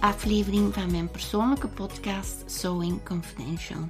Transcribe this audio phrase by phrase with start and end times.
[0.00, 3.86] aflevering van mijn persoonlijke podcast Sewing Confidential.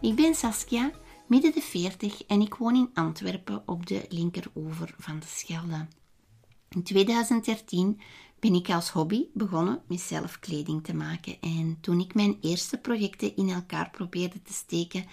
[0.00, 0.90] Ik ben Saskia,
[1.26, 5.86] midden de 40 en ik woon in Antwerpen op de linkeroever van de Schelde.
[6.68, 8.00] In 2013
[8.40, 12.78] ben ik als hobby begonnen met zelf kleding te maken en toen ik mijn eerste
[12.78, 15.04] projecten in elkaar probeerde te steken,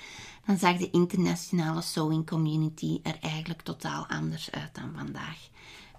[0.45, 5.37] dan zag de internationale sewing community er eigenlijk totaal anders uit dan vandaag.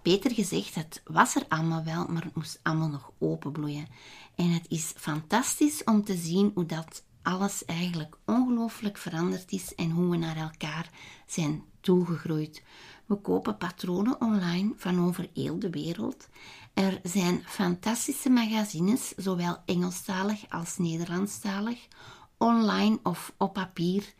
[0.04, 3.86] Beter gezegd, het was er allemaal wel, maar het moest allemaal nog openbloeien.
[4.34, 9.90] En het is fantastisch om te zien hoe dat alles eigenlijk ongelooflijk veranderd is en
[9.90, 10.90] hoe we naar elkaar
[11.26, 12.62] zijn toegegroeid.
[13.06, 16.28] We kopen patronen online van over heel de wereld.
[16.74, 21.78] Er zijn fantastische magazines, zowel Engelstalig als Nederlandstalig,
[22.38, 24.14] online of op papier.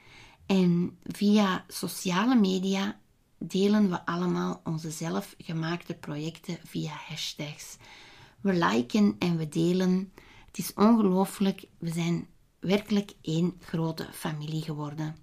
[0.46, 2.98] En via sociale media
[3.46, 7.76] delen we allemaal onze zelfgemaakte projecten via hashtags.
[8.40, 10.12] We liken en we delen.
[10.46, 11.64] Het is ongelooflijk.
[11.78, 12.26] We zijn
[12.60, 15.16] werkelijk één grote familie geworden.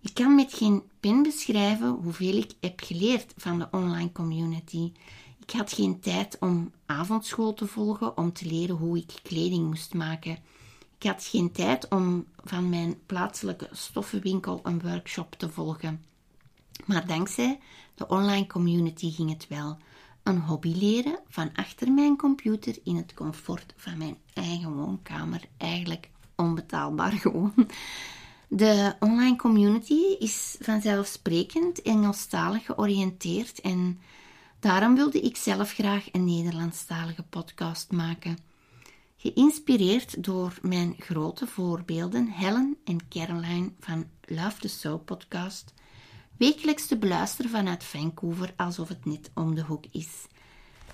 [0.00, 4.92] Ik kan met geen pen beschrijven hoeveel ik heb geleerd van de online community.
[5.40, 9.94] Ik had geen tijd om avondschool te volgen om te leren hoe ik kleding moest
[9.94, 10.38] maken.
[10.98, 16.04] Ik had geen tijd om van mijn plaatselijke stoffenwinkel een workshop te volgen.
[16.86, 17.58] Maar dankzij
[17.94, 19.78] de online community ging het wel.
[20.22, 25.40] Een hobby leren van achter mijn computer in het comfort van mijn eigen woonkamer.
[25.56, 27.54] Eigenlijk onbetaalbaar gewoon.
[28.48, 34.00] De online community is vanzelfsprekend Engelstalig georiënteerd en
[34.60, 38.38] daarom wilde ik zelf graag een Nederlandstalige podcast maken.
[39.16, 45.74] Geïnspireerd door mijn grote voorbeelden Helen en Caroline van Love the Soul podcast,
[46.40, 50.08] wekelijks te beluisteren vanuit Vancouver alsof het net om de hoek is.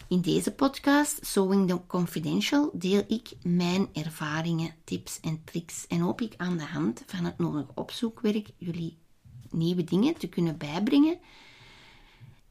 [0.09, 6.21] In deze podcast, Sewing the Confidential, deel ik mijn ervaringen, tips en tricks en hoop
[6.21, 8.97] ik aan de hand van het nodige opzoekwerk jullie
[9.51, 11.19] nieuwe dingen te kunnen bijbrengen.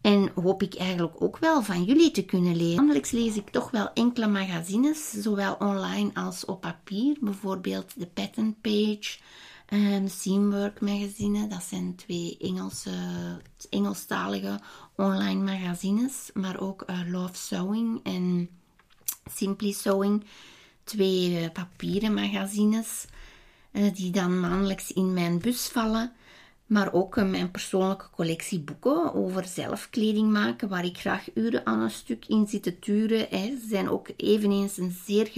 [0.01, 2.79] En hoop ik eigenlijk ook wel van jullie te kunnen leren.
[2.79, 7.17] Anders lees ik toch wel enkele magazines, zowel online als op papier.
[7.19, 9.17] Bijvoorbeeld de Pattern Page,
[9.69, 11.47] um, Seamwork magazine.
[11.47, 12.91] Dat zijn twee Engelse,
[13.69, 14.59] Engelstalige
[14.95, 16.29] online magazines.
[16.33, 18.49] Maar ook uh, Love Sewing en
[19.31, 20.23] Simply Sewing.
[20.83, 23.05] Twee uh, papieren magazines.
[23.71, 26.11] Uh, die dan maandelijks in mijn bus vallen.
[26.65, 31.91] Maar ook mijn persoonlijke collectie boeken over zelfkleding maken, waar ik graag uren aan een
[31.91, 33.27] stuk in zit te turen.
[33.31, 35.31] Ze zijn ook eveneens een zeer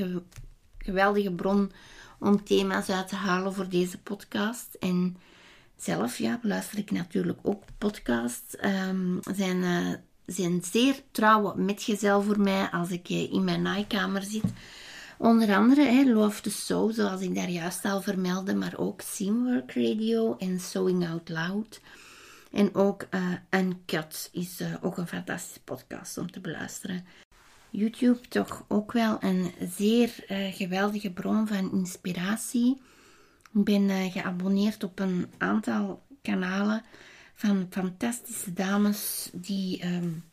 [0.77, 1.71] geweldige bron
[2.19, 4.73] om thema's uit te halen voor deze podcast.
[4.79, 5.17] En
[5.77, 8.55] zelf ja, beluister ik natuurlijk ook podcasts.
[8.63, 9.93] Um, zijn, uh,
[10.25, 14.53] zijn zeer trouwe metgezel voor mij als ik uh, in mijn naaikamer zit.
[15.17, 19.73] Onder andere hè, Love the Sew, zoals ik daar juist al vermeldde, maar ook Seamwork
[19.73, 21.81] Radio en Sewing Out Loud.
[22.51, 27.05] En ook uh, Uncut is ook een fantastische podcast om te beluisteren.
[27.77, 32.81] YouTube toch ook wel een zeer uh, geweldige bron van inspiratie.
[33.53, 36.83] Ik ben uh, geabonneerd op een aantal kanalen
[37.33, 40.23] van fantastische dames die, um,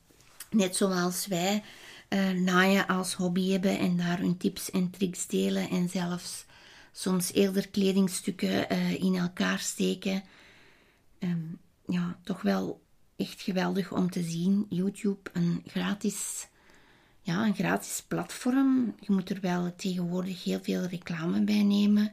[0.51, 1.63] net zoals wij,
[2.09, 6.45] uh, naaien als hobby hebben en daar hun tips en tricks delen en zelfs
[6.93, 8.69] soms eerder kledingstukken
[8.99, 10.23] in elkaar steken.
[11.19, 12.83] Um, ja, toch wel
[13.17, 14.67] echt geweldig om te zien.
[14.69, 16.49] YouTube, een gratis
[17.25, 18.95] ja, een gratis platform.
[19.01, 22.13] Je moet er wel tegenwoordig heel veel reclame bij nemen,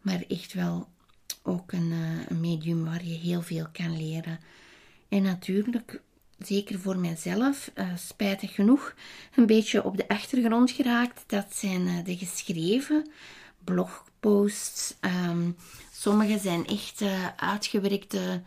[0.00, 0.88] maar echt wel
[1.42, 4.40] ook een, eh, medium waar je heel veel kan leren.
[5.08, 6.00] En natuurlijk,
[6.38, 8.94] zeker voor mijzelf, uh, spijtig genoeg,
[9.34, 11.24] een beetje op de achtergrond geraakt.
[11.26, 13.10] Dat zijn uh, de geschreven
[13.64, 14.94] blogposts.
[15.00, 15.56] Um,
[15.92, 17.02] sommige zijn echt
[17.36, 18.42] uitgewerkte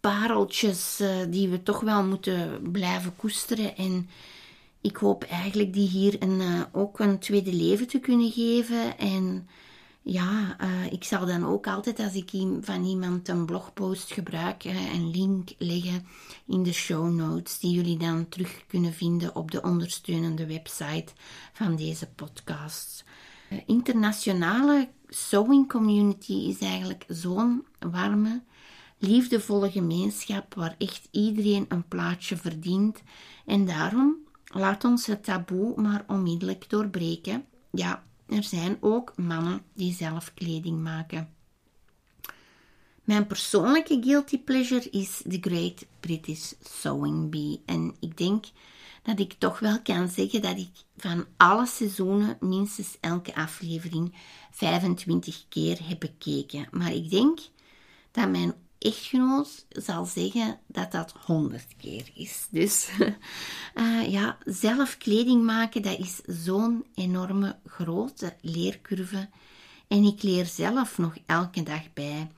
[0.00, 4.08] pareltjes die we toch wel moeten blijven koesteren en
[4.86, 8.98] ik hoop eigenlijk die hier een, uh, ook een tweede leven te kunnen geven.
[8.98, 9.48] En
[10.02, 12.30] ja, uh, ik zal dan ook altijd als ik
[12.60, 16.06] van iemand een blogpost gebruik, uh, een link leggen
[16.46, 21.12] in de show notes, die jullie dan terug kunnen vinden op de ondersteunende website
[21.52, 23.04] van deze podcast.
[23.66, 28.42] Internationale sewing community is eigenlijk zo'n warme,
[28.98, 33.02] liefdevolle gemeenschap waar echt iedereen een plaatsje verdient.
[33.46, 37.44] En daarom Laat ons het taboe maar onmiddellijk doorbreken.
[37.70, 41.34] Ja, er zijn ook mannen die zelf kleding maken.
[43.04, 47.62] Mijn persoonlijke guilty pleasure is The Great British Sewing Bee.
[47.66, 48.44] En ik denk
[49.02, 54.14] dat ik toch wel kan zeggen dat ik van alle seizoenen minstens elke aflevering
[54.50, 56.68] 25 keer heb bekeken.
[56.70, 57.38] Maar ik denk
[58.10, 62.46] dat mijn echtgenoot zal zeggen dat dat 100 keer is.
[62.50, 62.90] Dus
[63.74, 69.28] uh, ja, zelf kleding maken, dat is zo'n enorme grote leercurve.
[69.88, 72.30] En ik leer zelf nog elke dag bij.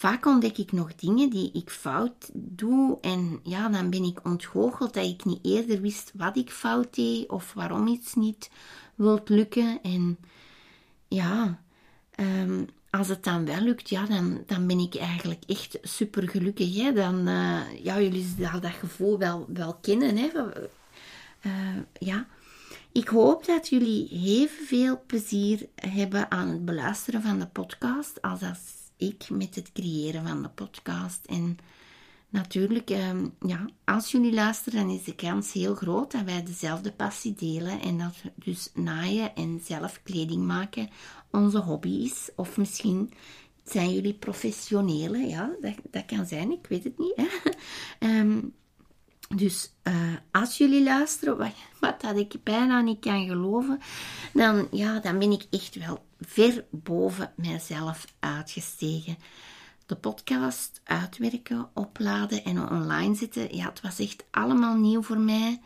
[0.00, 4.94] Vaak ontdek ik nog dingen die ik fout doe en ja, dan ben ik ontgoocheld
[4.94, 8.50] dat ik niet eerder wist wat ik fout deed of waarom iets niet
[8.94, 9.82] wilt lukken.
[9.82, 10.18] En
[11.08, 11.62] ja,
[12.16, 16.76] um, als het dan wel lukt, ja, dan, dan ben ik eigenlijk echt super gelukkig.
[16.76, 16.92] Hè?
[16.92, 20.16] Dan, uh, ja, jullie zullen dat gevoel wel, wel kennen.
[20.16, 20.28] Hè?
[21.42, 21.52] Uh,
[21.98, 22.26] ja.
[22.92, 28.58] Ik hoop dat jullie evenveel plezier hebben aan het beluisteren van de podcast als, als
[28.96, 31.24] ik met het creëren van de podcast.
[31.24, 31.58] En
[32.30, 33.10] natuurlijk, uh,
[33.46, 37.80] ja, als jullie luisteren, dan is de kans heel groot dat wij dezelfde passie delen
[37.80, 40.88] en dat dus naaien en zelf kleding maken
[41.30, 42.30] onze hobby is.
[42.36, 43.12] Of misschien
[43.64, 47.16] zijn jullie professionele, ja, dat, dat kan zijn, ik weet het niet.
[47.16, 47.26] Hè?
[48.08, 48.38] Ehm,
[49.36, 53.80] dus uh, als jullie luisteren, wat, wat, dat ik bijna niet kan geloven,
[54.32, 59.16] dan, ja, dan ben ik echt wel ver boven mijzelf uitgestegen.
[59.90, 65.60] De podcast uitwerken, opladen en online zetten, ja, het was echt allemaal nieuw voor mij.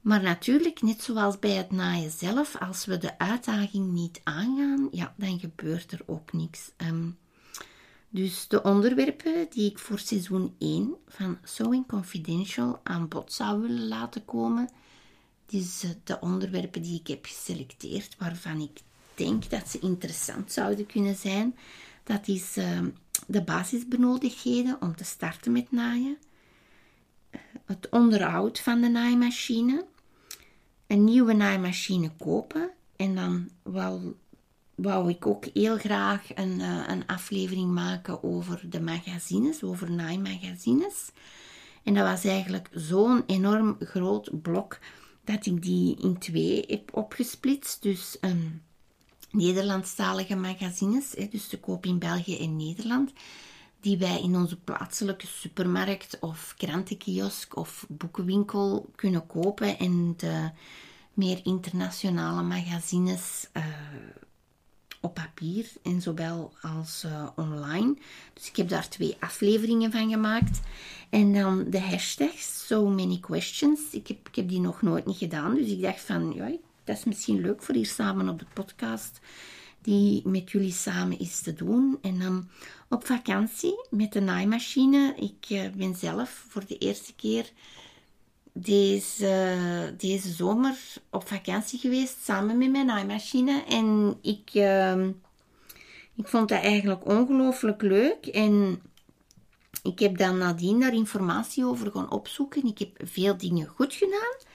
[0.00, 5.14] Maar natuurlijk, net zoals bij het naaien zelf, als we de uitdaging niet aangaan, ja,
[5.16, 6.70] dan gebeurt er ook niks.
[6.76, 7.08] Ehm,
[8.08, 13.88] dus de onderwerpen die ik voor seizoen 1 van Sewing Confidential aan bod zou willen
[13.88, 14.68] laten komen,
[15.46, 18.80] dus de onderwerpen die ik heb geselecteerd, waarvan ik
[19.14, 21.56] denk dat ze interessant zouden kunnen zijn,
[22.02, 22.88] dat is ehm,
[23.26, 26.18] de basisbenodigdheden om te starten met naaien,
[27.30, 29.84] eh, het onderhoud van de naaimachine,
[30.86, 32.70] een nieuwe naaimachine kopen.
[32.96, 34.14] En dan wou,
[34.74, 41.10] wou ik ook heel graag een, uh, een aflevering maken over de magazines, over naaimagazines.
[41.82, 44.78] En dat was eigenlijk zo'n enorm groot blok
[45.24, 47.82] dat ik die in twee heb opgesplitst.
[47.82, 48.62] Dus um,
[49.34, 53.12] Nederlandstalige magazines, dus te koop in België en Nederland,
[53.80, 59.78] die wij in onze plaatselijke supermarkt of krantenkiosk of boekenwinkel kunnen kopen.
[59.78, 60.50] En de
[61.14, 63.64] meer internationale magazines uh,
[65.00, 67.96] op papier en zowel als uh, online.
[68.34, 70.60] Dus ik heb daar twee afleveringen van gemaakt.
[71.10, 73.80] En dan de hashtags, so many questions.
[73.90, 76.52] Ik heb, ik heb die nog nooit niet gedaan, dus ik dacht van, ja,
[76.84, 79.20] dat is misschien leuk voor hier samen op de podcast
[79.80, 81.98] die met jullie samen is te doen.
[82.02, 82.48] En dan
[82.88, 85.14] op vakantie met de naaimachine.
[85.16, 87.50] Ik uh, ben zelf voor de eerste keer
[88.52, 90.76] deze, deze zomer
[91.10, 93.64] op vakantie geweest samen met mijn naaimachine.
[93.68, 95.06] En ik, uh,
[96.14, 98.26] ik vond dat eigenlijk ongelooflijk leuk.
[98.26, 98.82] En
[99.82, 102.66] ik heb dan nadien daar informatie over gaan opzoeken.
[102.66, 104.52] Ik heb veel dingen goed gedaan.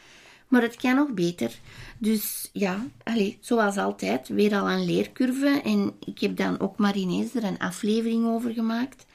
[0.49, 1.59] Maar het kan nog beter.
[1.97, 5.61] Dus ja, allez, zoals altijd, weer al een leercurve.
[5.63, 9.05] En ik heb dan ook maar er een aflevering over gemaakt.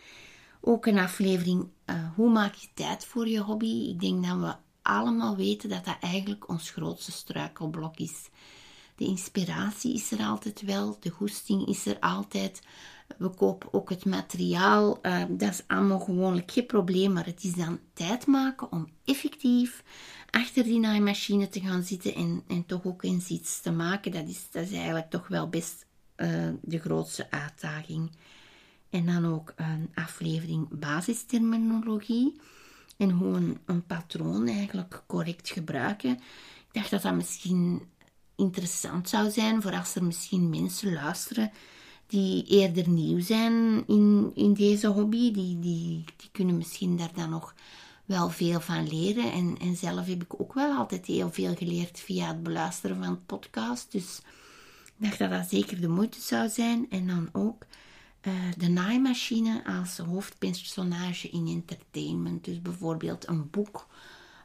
[0.61, 3.89] Ook een aflevering, uh, hoe maak je tijd voor je hobby?
[3.89, 8.29] Ik denk dat we allemaal weten dat dat eigenlijk ons grootste struikelblok is.
[8.97, 12.61] De inspiratie is er altijd wel, de goesting is er altijd.
[13.19, 17.53] We kopen ook het materiaal, uh, dat is allemaal gewoonlijk geen probleem, maar het is
[17.53, 19.83] dan tijd maken om effectief
[20.35, 24.13] achter die naaimachine te gaan zitten en, en toch ook eens iets te maken.
[24.13, 25.87] Dat is, dat is eigenlijk toch wel best
[26.17, 28.11] uh, de grootste uitdaging.
[28.91, 32.41] En dan ook een aflevering basisterminologie
[32.97, 36.11] en hoe een, een patroon eigenlijk correct gebruiken.
[36.11, 37.83] Ik dacht dat dat misschien
[38.37, 41.51] interessant zou zijn voor als er misschien mensen luisteren
[42.07, 45.33] die eerder nieuw zijn in, in deze hobby.
[45.33, 47.55] Die, die, die kunnen misschien daar dan nog
[48.05, 49.33] wel veel van leren.
[49.33, 53.11] En, en zelf heb ik ook wel altijd heel veel geleerd via het beluisteren van
[53.11, 53.93] het podcast.
[53.93, 54.21] Dus
[54.85, 56.87] ik dacht dat dat zeker de moeite zou zijn.
[56.91, 57.67] En dan ook
[58.23, 62.45] uh, de naaimachine als hoofdpersonage in entertainment.
[62.45, 63.87] Dus bijvoorbeeld een boek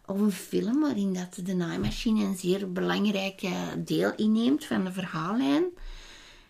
[0.06, 5.64] of een film waarin dat de naaimachine een zeer belangrijk deel inneemt van de verhaallijn.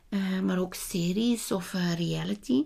[0.10, 2.64] Uh, maar ook series of uh, reality.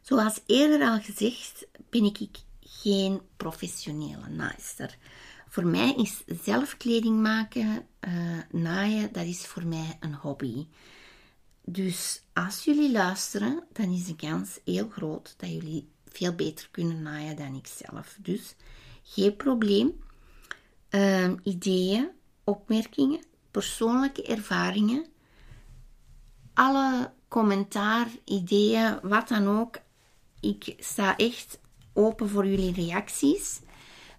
[0.00, 2.20] Zoals eerder al gezegd, ben ik
[2.82, 4.96] geen professionele naaister.
[5.48, 7.86] Voor mij is zelfkleding maken,
[8.50, 10.66] naaien, dat is voor mij een hobby.
[11.64, 17.02] Dus als jullie luisteren, dan is de kans heel groot dat jullie veel beter kunnen
[17.02, 18.18] naaien dan ik zelf.
[18.20, 18.54] Dus
[19.02, 20.04] geen probleem.
[20.88, 22.08] ehm, ideeën,
[22.44, 25.06] opmerkingen, persoonlijke ervaringen,
[26.54, 29.78] alle commentaar, ideeën, wat dan ook.
[30.40, 31.58] Ik sta echt
[31.96, 33.60] open voor jullie reacties.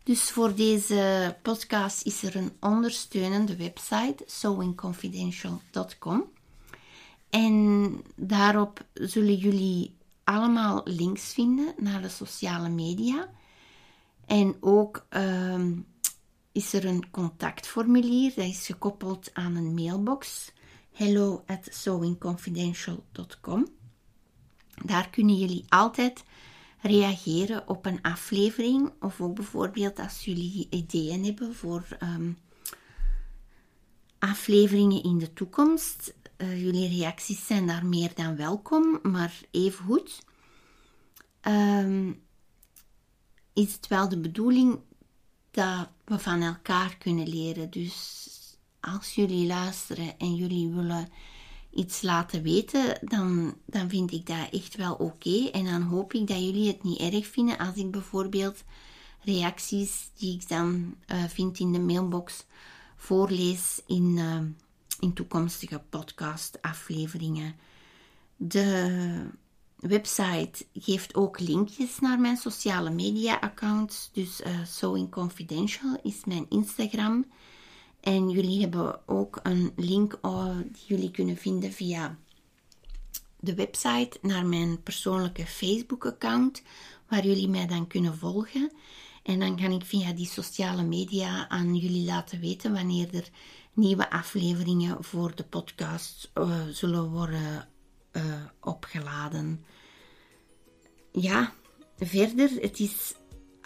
[0.03, 6.24] Dus voor deze podcast is er een ondersteunende website, sewingconfidential.com.
[7.29, 13.29] En daarop zullen jullie allemaal links vinden naar de sociale media.
[14.25, 15.74] En ook ehm,
[16.51, 20.51] is er een contactformulier, dat is gekoppeld aan een mailbox.
[20.91, 23.67] Hello at sewingconfidential.com.
[24.86, 26.24] Daar kunnen jullie altijd
[26.88, 28.91] reageren op een aflevering.
[29.00, 32.32] Of ook bijvoorbeeld als jullie ideeën hebben voor ehm,
[34.20, 36.13] afleveringen in de toekomst.
[36.38, 40.25] Uh, jullie reacties zijn daar meer dan welkom, maar even goed.
[41.41, 42.13] Ehm,
[43.53, 44.79] is het wel de bedoeling
[45.51, 47.70] dat we van elkaar kunnen leren.
[47.70, 48.27] Dus
[48.79, 51.10] als jullie luisteren en jullie willen
[51.77, 55.50] iets laten weten, dan, dan vind ik dat echt wel oké.
[55.51, 58.63] En dan hoop ik dat jullie het niet erg vinden als ik bijvoorbeeld
[59.22, 62.46] reacties die ik dan uh, vind in de mailbox
[62.96, 64.39] voorlees in, uh,
[65.00, 67.55] in toekomstige podcastafleveringen.
[68.36, 69.29] De
[69.75, 74.10] website geeft ook linkjes naar mijn sociale media accounts.
[74.13, 77.25] Dus uh, Sewing Confidential is mijn Instagram.
[78.07, 82.17] En jullie hebben ook een link uh, die jullie kunnen vinden via
[83.39, 86.61] de website naar mijn persoonlijke Facebook-account,
[87.09, 88.71] waar jullie mij dan kunnen volgen.
[89.23, 93.29] En dan kan ik via die sociale media aan jullie laten weten wanneer er
[93.73, 97.67] nieuwe afleveringen voor de podcast uh, zullen worden
[98.11, 98.23] uh,
[98.61, 99.65] opgeladen.
[101.11, 101.53] Ja,
[101.97, 103.13] verder, het is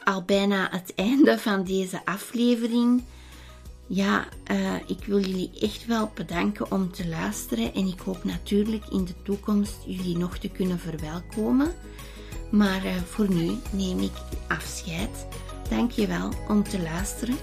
[0.03, 3.03] al bijna het einde van deze aflevering.
[3.93, 8.86] Ja, uh, ik wil jullie echt wel bedanken om te luisteren en ik hoop natuurlijk
[8.86, 11.74] in de toekomst jullie nog te kunnen verwelkomen.
[12.51, 14.12] Maar uh, voor nu neem ik
[14.48, 15.27] afscheid.
[15.69, 17.36] Dank je wel om te luisteren.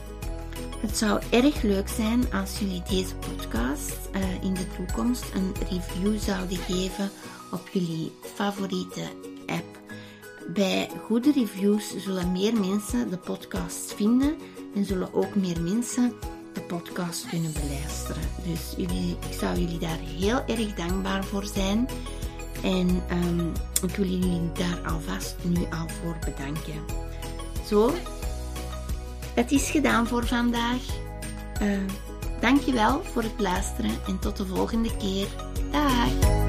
[0.81, 6.19] Het zou erg leuk zijn als jullie deze podcast uh, in de toekomst een review
[6.19, 7.11] zouden geven
[7.53, 9.05] op jullie favoriete
[9.47, 9.81] app.
[10.55, 14.37] Bij goede reviews zullen meer mensen de podcast vinden
[14.75, 16.13] en zullen ook meer mensen
[16.59, 18.23] de podcast kunnen beluisteren.
[18.45, 21.89] Dus ik zou jullie daar heel erg dankbaar voor zijn.
[22.63, 26.85] En um, ik wil jullie daar alvast nu al voor bedanken.
[27.67, 27.93] Zo,
[29.35, 30.83] het is gedaan voor vandaag.
[31.63, 31.79] Uh,
[32.41, 35.27] dankjewel voor het luisteren en tot de volgende keer.
[35.71, 36.48] Dag!